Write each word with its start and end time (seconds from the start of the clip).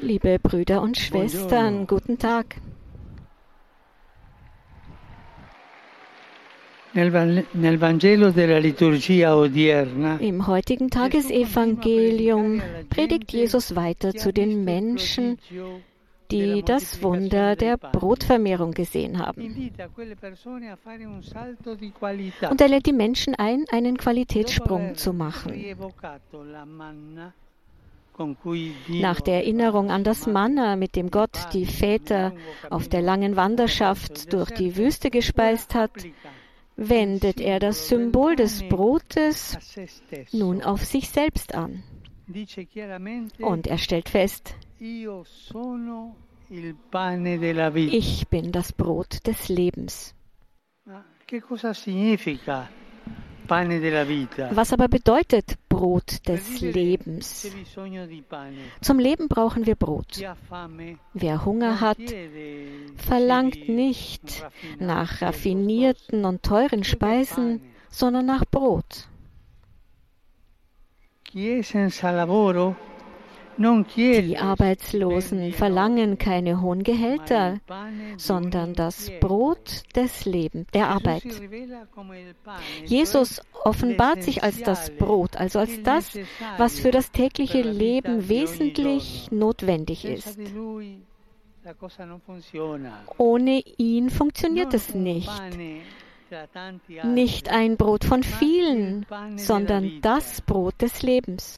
Liebe 0.00 0.38
Brüder 0.42 0.82
und 0.82 0.98
Schwestern, 0.98 1.86
guten 1.86 2.18
Tag. 2.18 2.56
Im 6.94 7.14
heutigen 10.46 10.90
Tagesevangelium 10.90 12.62
predigt 12.90 13.32
Jesus 13.32 13.76
weiter 13.76 14.12
zu 14.12 14.32
den 14.32 14.64
Menschen, 14.64 15.38
die 16.32 16.62
das 16.64 17.00
Wunder 17.02 17.54
der 17.54 17.76
Brotvermehrung 17.76 18.72
gesehen 18.72 19.18
haben. 19.20 19.70
Und 22.50 22.60
er 22.60 22.68
lädt 22.68 22.86
die 22.86 22.92
Menschen 22.92 23.36
ein, 23.36 23.64
einen 23.70 23.96
Qualitätssprung 23.96 24.96
zu 24.96 25.12
machen. 25.12 25.54
Nach 28.88 29.20
der 29.20 29.34
Erinnerung 29.34 29.90
an 29.90 30.04
das 30.04 30.26
Manna, 30.26 30.76
mit 30.76 30.96
dem 30.96 31.10
Gott 31.10 31.48
die 31.52 31.66
Väter 31.66 32.32
auf 32.70 32.88
der 32.88 33.02
langen 33.02 33.36
Wanderschaft 33.36 34.32
durch 34.32 34.50
die 34.50 34.76
Wüste 34.76 35.10
gespeist 35.10 35.74
hat, 35.74 35.92
wendet 36.76 37.40
er 37.40 37.58
das 37.58 37.88
Symbol 37.88 38.36
des 38.36 38.68
Brotes 38.68 39.58
nun 40.32 40.62
auf 40.62 40.84
sich 40.84 41.08
selbst 41.08 41.54
an. 41.54 41.82
Und 43.38 43.66
er 43.66 43.78
stellt 43.78 44.08
fest, 44.08 44.54
ich 47.74 48.28
bin 48.28 48.52
das 48.52 48.72
Brot 48.72 49.26
des 49.26 49.48
Lebens. 49.48 50.14
Was 53.48 54.72
aber 54.72 54.88
bedeutet 54.88 55.56
Brot 55.68 56.28
des 56.28 56.60
Lebens? 56.60 57.50
Zum 58.80 58.98
Leben 58.98 59.28
brauchen 59.28 59.66
wir 59.66 59.74
Brot. 59.74 60.22
Wer 61.14 61.44
Hunger 61.44 61.80
hat, 61.80 61.98
verlangt 62.96 63.68
nicht 63.68 64.44
nach 64.78 65.22
raffinierten 65.22 66.24
und 66.24 66.42
teuren 66.42 66.84
Speisen, 66.84 67.60
sondern 67.88 68.26
nach 68.26 68.44
Brot. 68.44 69.08
Die 73.58 74.38
Arbeitslosen 74.38 75.52
verlangen 75.52 76.18
keine 76.18 76.60
hohen 76.60 76.82
Gehälter, 76.82 77.60
sondern 78.16 78.74
das 78.74 79.10
Brot 79.20 79.82
des 79.94 80.24
Lebens, 80.24 80.68
der 80.72 80.88
Arbeit. 80.88 81.24
Jesus 82.84 83.42
offenbart 83.64 84.22
sich 84.22 84.42
als 84.42 84.62
das 84.62 84.90
Brot, 84.90 85.36
also 85.36 85.58
als 85.58 85.82
das, 85.82 86.18
was 86.56 86.80
für 86.80 86.90
das 86.90 87.10
tägliche 87.12 87.62
Leben 87.62 88.28
wesentlich 88.28 89.30
notwendig 89.30 90.04
ist. 90.04 90.38
Ohne 93.18 93.62
ihn 93.76 94.10
funktioniert 94.10 94.74
es 94.74 94.94
nicht. 94.94 95.30
Nicht 97.04 97.50
ein 97.50 97.76
Brot 97.76 98.04
von 98.04 98.22
vielen, 98.22 99.06
sondern 99.36 100.00
das 100.00 100.40
Brot 100.40 100.80
des 100.80 101.02
Lebens. 101.02 101.56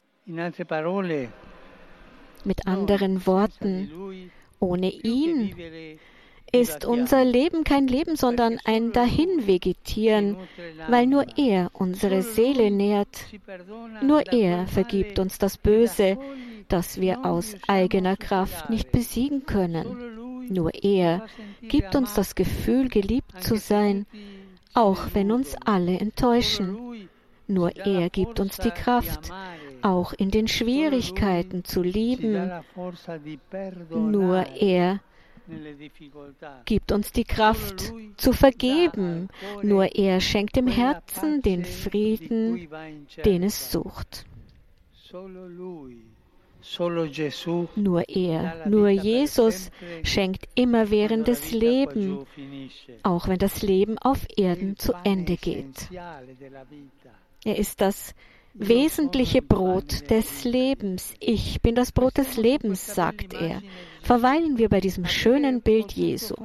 Mit 2.45 2.67
anderen 2.67 3.25
Worten, 3.27 3.91
ohne 4.59 4.89
ihn 4.89 5.55
ist 6.51 6.85
unser 6.85 7.25
Leben 7.25 7.63
kein 7.63 7.87
Leben, 7.87 8.15
sondern 8.15 8.59
ein 8.63 8.91
Dahinvegetieren, 8.91 10.37
weil 10.87 11.05
nur 11.07 11.25
er 11.37 11.69
unsere 11.73 12.21
Seele 12.21 12.71
nährt. 12.71 13.25
Nur 14.01 14.31
er 14.31 14.67
vergibt 14.67 15.19
uns 15.19 15.37
das 15.37 15.57
Böse, 15.57 16.17
das 16.69 17.01
wir 17.01 17.25
aus 17.25 17.55
eigener 17.67 18.15
Kraft 18.15 18.69
nicht 18.69 18.91
besiegen 18.91 19.45
können. 19.45 20.47
Nur 20.49 20.71
er 20.83 21.25
gibt 21.61 21.95
uns 21.95 22.13
das 22.13 22.35
Gefühl, 22.35 22.87
geliebt 22.87 23.43
zu 23.43 23.55
se 23.55 23.65
sein, 23.65 24.05
auch 24.73 25.01
wenn 25.13 25.31
uns 25.31 25.55
alle 25.65 25.97
enttäuschen. 25.99 27.09
Nur 27.47 27.75
er 27.75 28.09
gibt 28.09 28.39
uns 28.39 28.57
die 28.57 28.71
Kraft. 28.71 29.31
Auch 29.85 30.13
in 30.13 30.31
den 30.31 30.47
Schwierigkeiten 30.47 31.63
zu 31.63 31.83
lieben. 31.83 32.51
Nur 33.89 34.47
er 34.59 34.99
gibt 36.65 36.91
uns 36.91 37.11
die 37.11 37.23
Kraft 37.23 37.93
zu 38.17 38.33
vergeben. 38.33 39.29
Nur 39.61 39.95
er 39.95 40.19
schenkt 40.21 40.55
dem 40.55 40.67
Herzen 40.67 41.43
den 41.43 41.65
Frieden, 41.65 42.67
den 43.23 43.43
es 43.43 43.71
sucht. 43.71 44.25
Nur 47.75 48.09
er, 48.09 48.67
nur 48.67 48.89
Jesus 48.89 49.69
schenkt 50.03 50.49
immerwährendes 50.55 51.51
Leben, 51.51 52.25
auch 53.03 53.27
wenn 53.27 53.37
das 53.37 53.61
Leben 53.61 53.99
auf 53.99 54.25
Erden 54.35 54.75
zu 54.77 54.93
Ende 55.03 55.37
geht. 55.37 55.89
Er 57.45 57.57
ist 57.59 57.81
das 57.81 58.15
wesentliche 58.55 59.41
Brot 59.41 60.09
des 60.09 60.43
Lebens. 60.45 61.13
Ich 61.19 61.61
bin 61.61 61.75
das 61.75 61.91
Brot 61.91 62.17
des 62.17 62.37
Lebens, 62.37 62.95
sagt 62.95 63.33
er. 63.33 63.61
Verweilen 64.01 64.57
wir 64.57 64.69
bei 64.69 64.79
diesem 64.79 65.05
schönen 65.05 65.61
Bild 65.61 65.91
Jesu. 65.91 66.35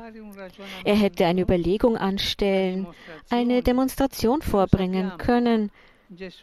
Er 0.85 0.97
hätte 0.97 1.27
eine 1.27 1.43
Überlegung 1.43 1.97
anstellen, 1.97 2.87
eine 3.31 3.63
Demonstration 3.63 4.43
vorbringen 4.43 5.13
können, 5.19 5.71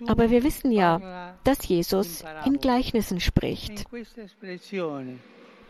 aber 0.08 0.30
wir 0.30 0.44
wissen 0.44 0.72
ja, 0.72 1.36
dass 1.44 1.68
Jesus 1.68 2.24
in 2.46 2.60
Gleichnissen 2.60 3.20
spricht. 3.20 3.84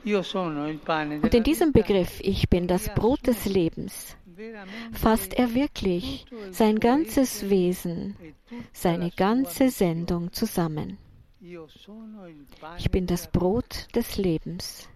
Und 0.04 1.34
in 1.34 1.44
diesem 1.44 1.72
Begriff, 1.72 2.20
ich 2.22 2.50
bin 2.50 2.68
das 2.68 2.94
Brot 2.94 3.26
des 3.26 3.46
Lebens, 3.46 4.16
fasst 4.92 5.34
er 5.34 5.54
wirklich 5.54 6.26
sein 6.52 6.80
ganzes 6.80 7.50
Wesen, 7.50 8.16
seine 8.74 9.12
ganze 9.12 9.70
Sendung 9.70 10.32
zusammen. 10.34 10.98
Ich 12.78 12.92
bin 12.92 13.08
das 13.08 13.32
Brot 13.32 13.88
des 13.96 14.18
Lebens. 14.18 14.90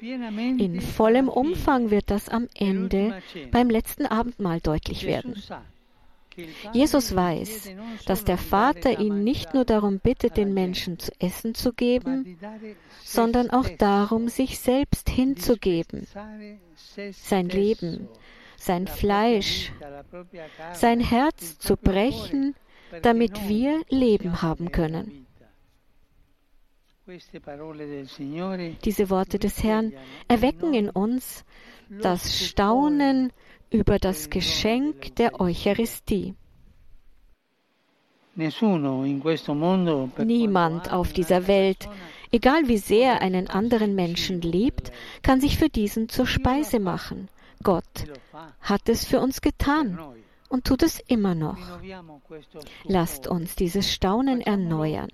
In 0.00 0.80
vollem 0.80 1.28
Umfang 1.28 1.90
wird 1.90 2.10
das 2.10 2.28
am 2.28 2.48
Ende 2.54 3.22
beim 3.50 3.70
letzten 3.70 4.06
Abendmahl 4.06 4.60
deutlich 4.60 5.06
werden. 5.06 5.34
Jesus 6.72 7.14
weiß, 7.14 7.70
dass 8.06 8.24
der 8.24 8.38
Vater 8.38 8.98
ihn 8.98 9.22
nicht 9.24 9.54
nur 9.54 9.64
darum 9.64 9.98
bittet, 9.98 10.36
den 10.36 10.54
Menschen 10.54 10.98
zu 10.98 11.12
essen 11.18 11.54
zu 11.54 11.72
geben, 11.72 12.38
sondern 13.02 13.50
auch 13.50 13.68
darum, 13.78 14.28
sich 14.28 14.58
selbst 14.58 15.08
hinzugeben, 15.08 16.06
sein 17.12 17.48
Leben, 17.48 18.08
sein 18.56 18.86
Fleisch, 18.86 19.72
sein 20.72 21.00
Herz 21.00 21.58
zu 21.58 21.76
brechen, 21.76 22.54
damit 23.02 23.48
wir 23.48 23.82
Leben 23.88 24.42
haben 24.42 24.72
können. 24.72 25.26
Diese 28.84 29.10
Worte 29.10 29.38
des 29.38 29.62
Herrn 29.62 29.92
erwecken 30.26 30.72
in 30.72 30.88
uns 30.88 31.44
das 31.90 32.46
Staunen 32.46 33.30
über 33.74 33.98
das 33.98 34.30
Geschenk 34.30 35.16
der 35.16 35.40
Eucharistie. 35.40 36.34
Niemand 40.18 40.92
auf 40.92 41.12
dieser 41.12 41.46
Welt, 41.48 41.88
egal 42.30 42.68
wie 42.68 42.78
sehr 42.78 43.14
er 43.14 43.22
einen 43.22 43.50
anderen 43.50 43.96
Menschen 43.96 44.40
liebt, 44.40 44.92
kann 45.22 45.40
sich 45.40 45.58
für 45.58 45.68
diesen 45.68 46.08
zur 46.08 46.26
Speise 46.26 46.78
machen. 46.78 47.28
Gott 47.64 48.06
hat 48.60 48.88
es 48.88 49.04
für 49.04 49.18
uns 49.18 49.40
getan 49.40 49.98
und 50.48 50.64
tut 50.64 50.84
es 50.84 51.00
immer 51.08 51.34
noch. 51.34 51.58
Lasst 52.84 53.26
uns 53.26 53.56
dieses 53.56 53.92
Staunen 53.92 54.40
erneuern. 54.40 55.08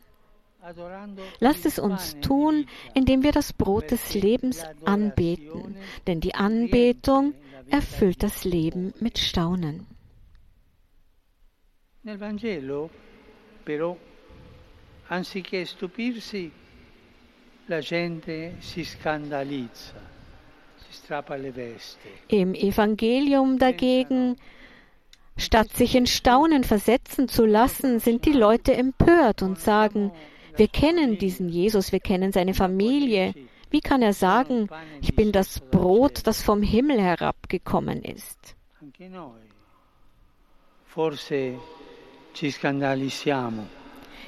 Lasst 1.38 1.64
es 1.64 1.78
uns 1.78 2.18
tun, 2.20 2.66
indem 2.94 3.22
wir 3.22 3.32
das 3.32 3.52
Brot 3.52 3.90
des 3.90 4.14
Lebens 4.14 4.62
anbeten, 4.84 5.76
denn 6.06 6.20
die 6.20 6.34
Anbetung 6.34 7.34
erfüllt 7.70 8.22
das 8.22 8.44
Leben 8.44 8.92
mit 9.00 9.18
Staunen. 9.18 9.86
Nel 12.02 12.18
Vangelo, 12.18 12.88
però, 13.62 13.96
anziché 15.08 15.66
stupirsi, 15.66 16.50
la 17.66 17.80
gente 17.80 18.54
si 18.60 18.84
scandalizza, 18.84 20.00
si 20.76 20.92
strappa 20.92 21.36
le 21.36 21.52
vesti. 21.52 22.08
Im 22.28 22.54
Evangelium 22.54 23.58
dagegen, 23.58 24.36
statt 25.36 25.76
sich 25.76 25.94
in 25.94 26.06
Staunen 26.06 26.64
versetzen 26.64 27.28
zu 27.28 27.44
lassen, 27.44 28.00
sind 28.00 28.24
die 28.24 28.32
Leute 28.32 28.74
empört 28.74 29.42
und 29.42 29.58
sagen, 29.58 30.10
wir 30.56 30.68
kennen 30.68 31.18
diesen 31.18 31.48
Jesus, 31.48 31.92
wir 31.92 32.00
kennen 32.00 32.32
seine 32.32 32.54
Familie. 32.54 33.34
Wie 33.70 33.80
kann 33.80 34.02
er 34.02 34.12
sagen, 34.12 34.68
ich 35.00 35.14
bin 35.14 35.32
das 35.32 35.60
Brot, 35.60 36.26
das 36.26 36.42
vom 36.42 36.62
Himmel 36.62 37.00
herabgekommen 37.00 38.02
ist? 38.02 38.56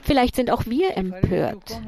Vielleicht 0.02 0.34
sind 0.34 0.50
auch 0.50 0.66
wir 0.66 0.96
empört. 0.96 1.80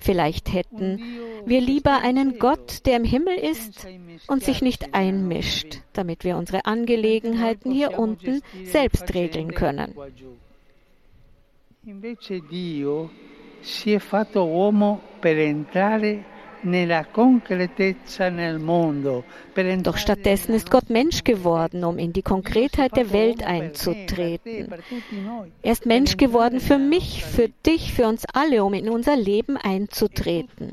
Vielleicht 0.00 0.52
hätten 0.52 1.00
wir 1.44 1.60
lieber 1.60 1.98
einen 2.02 2.38
Gott, 2.38 2.86
der 2.86 2.96
im 2.96 3.04
Himmel 3.04 3.36
ist 3.36 3.86
und 4.26 4.42
sich 4.42 4.62
nicht 4.62 4.94
einmischt, 4.94 5.80
damit 5.92 6.24
wir 6.24 6.36
unsere 6.36 6.64
Angelegenheiten 6.64 7.70
hier 7.70 7.98
unten 7.98 8.42
selbst 8.64 9.14
regeln 9.14 9.54
können. 9.54 9.94
Invece 11.84 12.40
Dio 12.48 13.10
si 13.62 13.92
è 13.92 13.98
fatto 13.98 14.44
uomo 14.44 15.00
per 15.20 15.38
entrare 15.38 16.30
doch 19.82 19.96
stattdessen 19.96 20.54
ist 20.54 20.70
Gott 20.70 20.90
Mensch 20.90 21.24
geworden, 21.24 21.84
um 21.84 21.98
in 21.98 22.12
die 22.12 22.22
Konkretheit 22.22 22.96
der 22.96 23.12
Welt 23.12 23.42
einzutreten. 23.42 24.72
Er 25.62 25.72
ist 25.72 25.86
Mensch 25.86 26.16
geworden 26.16 26.60
für 26.60 26.78
mich, 26.78 27.24
für 27.24 27.48
dich, 27.66 27.92
für 27.92 28.06
uns 28.06 28.24
alle, 28.32 28.62
um 28.62 28.74
in 28.74 28.88
unser 28.88 29.16
Leben 29.16 29.56
einzutreten. 29.56 30.70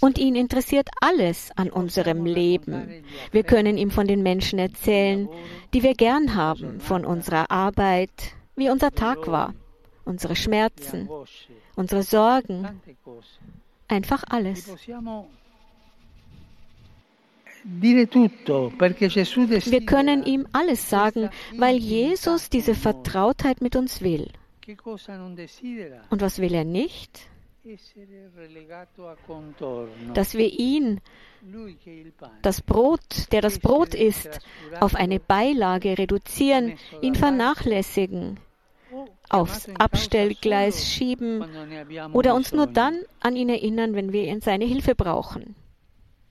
Und 0.00 0.18
ihn 0.18 0.34
interessiert 0.34 0.88
alles 1.00 1.50
an 1.54 1.70
unserem 1.70 2.26
Leben. 2.26 3.04
Wir 3.30 3.44
können 3.44 3.78
ihm 3.78 3.92
von 3.92 4.08
den 4.08 4.24
Menschen 4.24 4.58
erzählen, 4.58 5.28
die 5.72 5.84
wir 5.84 5.94
gern 5.94 6.34
haben, 6.34 6.80
von 6.80 7.04
unserer 7.04 7.50
Arbeit, 7.50 8.10
wie 8.56 8.70
unser 8.70 8.90
Tag 8.90 9.28
war, 9.28 9.54
unsere 10.04 10.36
Schmerzen, 10.36 11.08
unsere 11.76 12.02
Sorgen, 12.02 12.80
einfach 13.88 14.24
alles. 14.28 14.68
Wir 17.64 18.06
können 19.86 20.24
ihm 20.24 20.48
alles 20.52 20.90
sagen, 20.90 21.30
weil 21.56 21.76
Jesus 21.76 22.50
diese 22.50 22.74
Vertrautheit 22.74 23.60
mit 23.60 23.76
uns 23.76 24.00
will. 24.02 24.28
Und 26.10 26.20
was 26.20 26.38
will 26.38 26.54
er 26.54 26.64
nicht? 26.64 27.28
Dass 30.14 30.34
wir 30.34 30.58
ihn, 30.58 31.00
das 32.42 32.60
Brot, 32.60 33.32
der 33.32 33.40
das 33.40 33.60
Brot 33.60 33.94
ist, 33.94 34.40
auf 34.80 34.96
eine 34.96 35.20
Beilage 35.20 35.96
reduzieren, 35.96 36.76
ihn 37.00 37.14
vernachlässigen, 37.14 38.40
aufs 39.28 39.68
Abstellgleis 39.78 40.86
schieben 40.92 41.44
oder 42.12 42.34
uns 42.34 42.52
nur 42.52 42.66
dann 42.66 43.00
an 43.20 43.36
ihn 43.36 43.48
erinnern, 43.48 43.94
wenn 43.94 44.12
wir 44.12 44.40
seine 44.40 44.64
Hilfe 44.64 44.94
brauchen. 44.94 45.54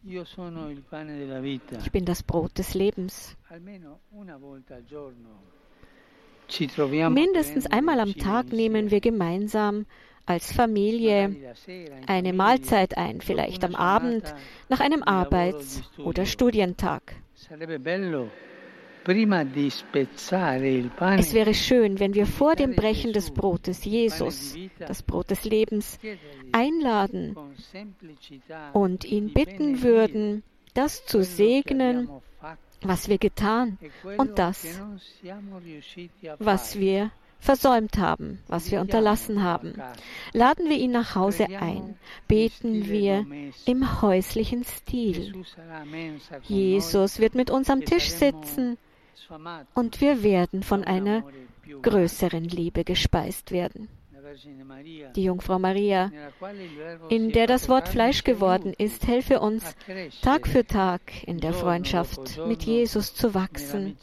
Ich 0.04 1.92
bin 1.92 2.06
das 2.06 2.24
Brot 2.24 2.58
des 2.58 2.74
Lebens. 2.74 3.38
Mindestens 7.10 7.66
einmal 7.68 8.00
am 8.00 8.16
Tag 8.16 8.52
nehmen 8.52 8.92
wir 8.92 9.00
gemeinsam 9.00 9.86
als 10.26 10.52
Familie 10.52 11.56
eine 12.08 12.34
Mahlzeit 12.34 12.98
ein, 12.98 13.22
vielleicht 13.22 13.64
am 13.64 13.76
Abend 13.76 14.34
nach 14.70 14.80
einem 14.80 15.04
Arbeits- 15.04 15.82
oder 15.98 16.26
Studientag. 16.26 17.16
Es 21.18 21.34
wäre 21.34 21.54
schön, 21.56 22.00
wenn 22.00 22.14
wir 22.14 22.28
vor 22.28 22.56
dem 22.56 22.76
Brechen 22.76 23.14
des 23.14 23.32
Brotes 23.32 23.84
Jesus, 23.84 24.56
das 24.78 25.02
Brot 25.02 25.32
des 25.32 25.44
Lebens, 25.44 25.98
einladen 26.52 27.36
und 28.74 29.06
ihn 29.06 29.34
bitten 29.34 29.82
würden, 29.82 30.44
das 30.76 31.06
zu 31.06 31.24
segnen, 31.24 32.10
was 32.84 33.10
wir 33.10 33.18
getan 33.18 33.80
und 34.18 34.38
das, 34.38 34.80
was 36.38 36.78
wir 36.78 37.12
versäumt 37.40 37.98
haben, 37.98 38.38
was 38.48 38.70
wir 38.70 38.82
unterlassen 38.82 39.42
haben. 39.42 39.82
Laden 40.32 40.70
wir 40.70 40.78
ihn 40.78 40.92
nach 40.92 41.16
Hause 41.16 41.48
ein, 41.50 41.98
beten 42.28 42.88
wir 42.88 43.26
im 43.66 44.02
häuslichen 44.04 44.64
Stil. 44.64 45.44
Jesus 46.44 47.20
wird 47.20 47.34
mit 47.34 47.50
uns 47.50 47.72
am 47.72 47.84
Tisch 47.84 48.12
sitzen 48.12 48.78
und 49.74 50.02
wir 50.02 50.24
werden 50.24 50.64
von 50.64 50.84
einer 50.84 51.24
größeren 51.82 52.44
Liebe 52.44 52.84
gespeist 52.84 53.52
werden. 53.52 53.90
Die 55.16 55.24
Jungfrau 55.24 55.60
Maria, 55.60 56.12
in 57.10 57.32
der 57.32 57.48
das 57.48 57.68
Wort 57.68 57.90
Fleisch 57.90 58.24
geworden 58.24 58.74
ist, 58.78 59.08
helfe 59.08 59.40
uns 59.40 59.76
Tag 60.22 60.48
für 60.48 60.66
Tag 60.66 61.02
in 61.26 61.40
der 61.40 61.54
Freundschaft 61.54 62.40
mit 62.48 62.64
Jesus 62.64 63.14
zu 63.14 63.34
wachsen, 63.34 63.98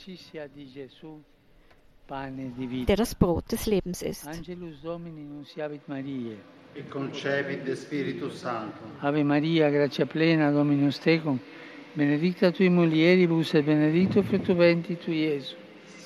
der 2.88 2.96
das 2.96 3.14
Brot 3.14 3.52
des 3.52 3.66
Lebens 3.66 4.02
ist. 4.02 4.28
Ave 9.00 9.24
Maria, 9.24 9.70
grazia 9.70 10.04
plena, 10.04 10.52
Dominus 10.52 11.00
tecum, 11.00 11.40
benedicta 11.94 12.50
tui 12.50 12.68
mulieribus 12.68 13.54
et 13.54 13.64
benedictus 13.64 14.26
fructus 14.26 14.56
ventris 14.56 14.98
tui, 14.98 15.24
Iesus. 15.24 15.56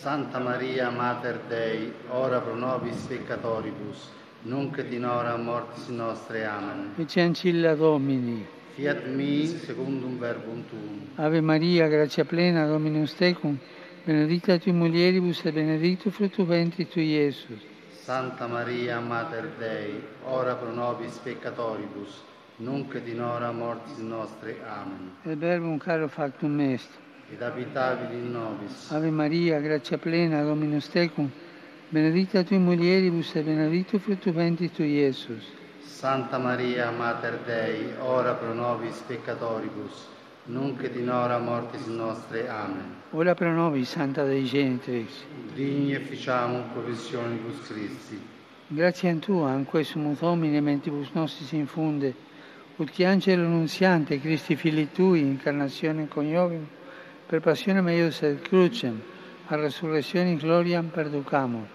Santa 0.02 0.38
Maria, 0.40 0.90
Mater 0.90 1.38
Dei, 1.49 1.93
ora 2.08 2.40
pro 2.40 2.55
nobis 2.55 2.96
peccatoribus, 3.06 4.11
nunc 4.43 4.76
et 4.79 4.93
in 4.93 5.05
hora 5.05 5.37
mortis 5.37 5.87
nostre. 5.88 6.44
Amen. 6.44 6.94
Ecce 6.96 7.20
ancilla 7.20 7.75
Domini. 7.75 8.44
Fiat 8.75 9.06
mi 9.06 9.46
secundum 9.46 10.19
verbum 10.19 10.64
tuum. 10.69 11.08
Ave 11.14 11.40
Maria, 11.40 11.87
grazia 11.87 12.25
plena, 12.25 12.67
Dominus 12.67 13.14
tecum, 13.14 13.58
benedicta 14.05 14.58
tui 14.58 14.73
mulieribus 14.73 15.44
et 15.44 15.52
benedictus 15.52 16.12
fructus 16.14 16.46
ventris 16.46 16.88
tui, 16.88 17.12
Iesus. 17.12 17.62
Santa 18.02 18.49
Maria, 18.49 18.99
Mater 18.99 19.52
Dei, 19.58 20.02
ora 20.25 20.56
pro 20.56 20.73
nobis 20.73 21.17
peccatoribus, 21.19 22.25
nunc 22.56 22.94
et 22.94 23.08
in 23.08 23.20
hora 23.20 23.52
mortis 23.52 23.99
nostre. 23.99 24.56
Amen. 24.66 25.10
Et 25.25 25.37
verbum 25.38 25.78
caro 25.78 26.08
factum 26.08 26.60
est. 26.60 26.88
Ed 27.32 27.43
abitavit 27.43 28.10
in 28.12 28.32
nobis. 28.32 28.90
Ave 28.90 29.10
Maria, 29.10 29.60
grazia 29.60 29.96
plena, 29.99 30.43
Dominus 30.43 30.88
tecum, 30.88 31.31
benedicta 31.88 32.43
tui 32.43 32.58
mulieribus 32.58 33.34
et 33.34 33.44
benedictus 33.44 34.02
fructus 34.02 34.34
ventris 34.34 34.72
tui, 34.72 34.99
Iesus. 34.99 35.44
Santa 35.84 36.38
Maria, 36.38 36.90
Mater 36.90 37.38
Dei, 37.46 37.94
ora 38.00 38.34
pro 38.34 38.52
nobis 38.52 39.02
peccatoribus, 39.06 40.08
nunc 40.46 40.82
et 40.82 40.96
in 40.96 41.08
hora 41.08 41.38
mortis 41.38 41.87
nostre. 41.87 42.49
Amen. 42.49 42.96
Ora 43.12 43.34
pro 43.34 43.50
nobis, 43.52 43.88
Santa 43.88 44.25
Dei 44.25 44.44
Genitrix. 44.44 45.25
Digni 45.54 45.94
efficiamur 45.94 46.64
provisionibus 46.72 47.66
Christi. 47.66 48.20
Grazie 48.69 49.10
a 49.10 49.16
Tua, 49.16 49.50
anque 49.50 49.84
sumus 49.84 50.19
Domine, 50.19 50.60
mentibus 50.60 51.11
nostris 51.12 51.52
infunde, 51.52 52.14
ut 52.76 52.91
che 52.91 53.05
angelo 53.05 53.47
nunziante, 53.47 54.21
Christi 54.21 54.57
fili 54.57 54.91
Tui, 54.91 55.21
incarnazione 55.21 56.09
coniovim, 56.09 56.67
per 57.26 57.41
passione 57.41 57.81
meius 57.81 58.23
et 58.23 58.41
crucem, 58.43 59.00
a 59.47 59.57
resurrezione 59.57 60.37
gloriam 60.37 60.88
perducamur, 60.88 61.67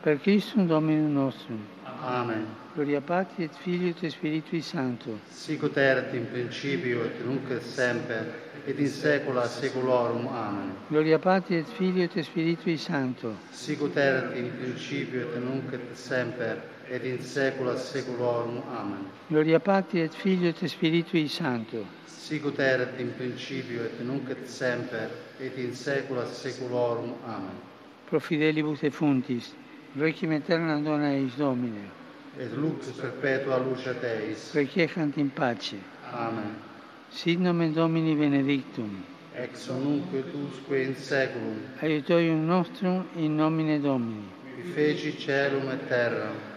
per 0.00 0.20
Christum 0.20 0.66
Dominum 0.66 1.12
nostrum. 1.12 1.64
Amen. 2.02 2.46
Gloria 2.74 3.00
Patri 3.00 3.44
et 3.44 3.54
Filio 3.54 3.94
et 3.98 4.10
Spiritui 4.10 4.60
Sancto. 4.60 5.18
Sicut 5.30 5.76
erat 5.78 6.12
in 6.12 6.26
principio 6.30 7.04
et 7.04 7.24
nunc 7.24 7.50
et 7.50 7.62
semper 7.62 8.26
et 8.66 8.78
in 8.78 8.88
saecula 8.88 9.46
saeculorum. 9.46 10.26
Amen. 10.26 10.74
Gloria 10.88 11.18
Patri 11.18 11.56
et 11.56 11.66
Filio 11.66 12.04
et 12.04 12.22
Spiritui 12.22 12.76
Sancto. 12.76 13.34
Sicut 13.50 13.96
erat 13.96 14.36
in 14.36 14.50
principio 14.58 15.32
et 15.32 15.40
nunc 15.40 15.72
et 15.72 15.96
semper 15.96 16.60
et 16.90 17.04
in 17.04 17.18
saecula 17.20 17.76
saeculorum. 17.76 18.62
Amen. 18.70 19.06
Gloria 19.28 19.58
Patri 19.58 20.00
et 20.00 20.14
Filio 20.14 20.48
et 20.48 20.68
Spiritui 20.68 21.28
Sancto. 21.28 21.84
Sicut 22.06 22.58
erat 22.58 22.98
in 22.98 23.12
principio 23.16 23.82
et 23.84 24.00
nunc 24.00 24.30
et 24.30 24.46
semper 24.48 25.10
et 25.40 25.56
in 25.58 25.72
saecula 25.74 26.26
saeculorum. 26.26 27.14
Amen. 27.24 27.54
Pro 28.08 28.20
fidelibus 28.20 28.80
defuntis, 28.80 29.54
requiem 29.96 30.32
aeterna 30.32 30.80
dona 30.80 31.12
eis 31.14 31.34
Domine. 31.36 31.90
Et 32.38 32.52
lux 32.54 32.90
perpetua 33.00 33.58
luce 33.58 33.94
Teis. 34.00 34.52
Requiescant 34.54 35.16
in 35.16 35.30
pace. 35.30 35.76
Amen. 36.12 36.54
Sit 37.10 37.40
nomen 37.40 37.72
Domini 37.72 38.14
benedictum. 38.14 39.04
Ex 39.34 39.68
nunc 39.68 40.12
et 40.14 40.32
usque 40.34 40.82
in 40.82 40.94
saeculum. 40.94 41.62
Aiutorium 41.80 42.44
nostrum 42.46 43.06
in 43.16 43.36
nomine 43.36 43.80
Domini. 43.80 44.28
Qui 44.54 44.62
feci 44.70 45.16
celum 45.18 45.68
et 45.70 45.88
terra. 45.88 46.54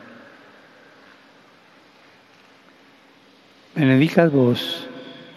Benedicat 3.80 4.30
vos, 4.30 4.90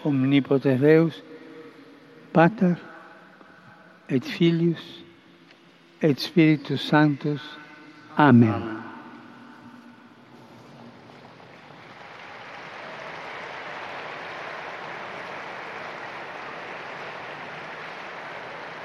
omnipotens 0.03 0.81
Deus, 0.81 1.23
Pater, 2.33 2.75
et 4.09 4.25
Filius, 4.25 4.83
et 6.01 6.19
Spiritus 6.19 6.81
Sanctus. 6.81 7.39
Amen. 8.17 8.51
Amen. 8.51 8.83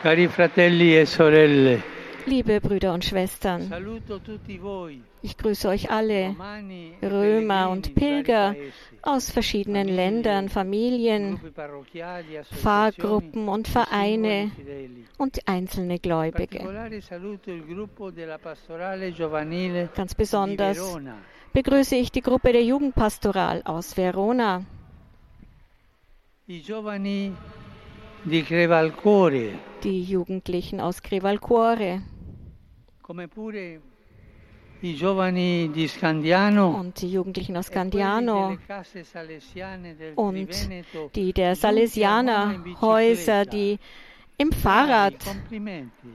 Cari 0.03 0.29
fratelli 0.29 0.97
e 0.97 1.05
sorelle, 1.05 1.98
Liebe 2.29 2.61
Brüder 2.61 2.93
und 2.93 3.07
Schwestern, 3.07 3.73
ich 5.23 5.39
grüße 5.39 5.67
euch 5.67 5.91
alle, 5.91 6.37
e 7.01 7.07
Römer 7.07 7.71
und 7.71 7.95
Pilger 7.95 8.55
aus 9.01 9.31
verschiedenen 9.31 9.89
Ländern, 9.89 10.51
Familien, 10.51 11.41
Pfarrgruppen 12.53 13.49
und 13.49 13.67
Vereine 13.67 14.51
und 15.17 15.49
einzelne 15.49 15.99
Gläubige. 15.99 16.59
Ganz 19.95 20.15
besonders 20.15 20.99
begrüße 21.55 21.97
ich 21.97 22.13
die 22.13 22.21
Gruppe 22.21 22.53
der 22.53 22.63
Jugendpastoral 22.63 23.63
aus 23.65 23.97
Verona. 23.97 24.67
Die 29.83 30.03
Jugendlichen 30.03 30.81
aus 30.81 31.03
Crevalcore. 31.03 32.03
Und 36.69 37.01
die 37.01 37.11
Jugendlichen 37.11 37.57
aus 37.57 37.67
Scandiano 37.67 38.59
und 40.15 40.51
die 41.17 41.33
der 41.33 41.57
Salesianerhäuser, 41.57 43.47
die 43.47 43.79
im 44.37 44.53
Fahrrad 44.53 45.15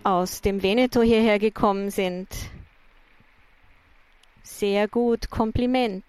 aus 0.04 0.42
dem 0.42 0.62
Veneto 0.62 1.02
hierher 1.02 1.40
gekommen 1.40 1.90
sind. 1.90 2.28
Sehr 4.44 4.88
gut, 4.88 5.30
Kompliment. 5.32 6.06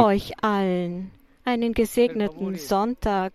Euch 0.00 0.32
allen 0.42 1.10
einen 1.46 1.72
gesegneten 1.72 2.56
Sonntag. 2.56 3.32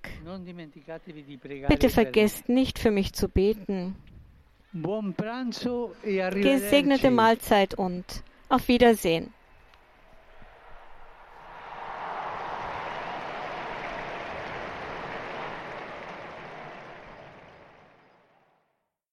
Bitte 1.67 1.89
vergesst 1.89 2.49
nicht 2.49 2.77
für 2.77 2.91
mich 2.91 3.13
zu 3.13 3.27
beten. 3.27 3.95
E 4.73 6.29
Gesegnete 6.41 7.09
Mahlzeit 7.09 7.73
und 7.73 8.05
auf 8.49 8.67
Wiedersehen. 8.67 9.33